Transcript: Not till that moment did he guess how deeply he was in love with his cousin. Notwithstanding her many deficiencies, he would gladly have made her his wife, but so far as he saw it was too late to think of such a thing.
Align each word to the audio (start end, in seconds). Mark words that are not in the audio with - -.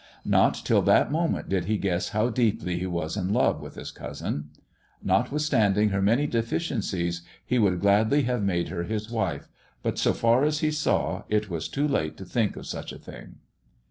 Not 0.25 0.55
till 0.55 0.81
that 0.81 1.11
moment 1.11 1.47
did 1.47 1.65
he 1.65 1.77
guess 1.77 2.09
how 2.09 2.29
deeply 2.31 2.79
he 2.79 2.87
was 2.87 3.15
in 3.15 3.31
love 3.31 3.61
with 3.61 3.75
his 3.75 3.91
cousin. 3.91 4.49
Notwithstanding 5.03 5.89
her 5.89 6.01
many 6.01 6.25
deficiencies, 6.25 7.21
he 7.45 7.59
would 7.59 7.79
gladly 7.81 8.23
have 8.23 8.41
made 8.41 8.69
her 8.69 8.81
his 8.81 9.11
wife, 9.11 9.47
but 9.83 9.99
so 9.99 10.13
far 10.13 10.43
as 10.43 10.61
he 10.61 10.71
saw 10.71 11.21
it 11.29 11.51
was 11.51 11.67
too 11.69 11.87
late 11.87 12.17
to 12.17 12.25
think 12.25 12.55
of 12.55 12.65
such 12.65 12.91
a 12.91 12.97
thing. 12.97 13.35